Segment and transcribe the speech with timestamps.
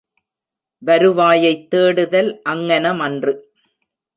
[0.81, 3.33] வருவாயைத் தேடுதல் அங்ஙனமன்று.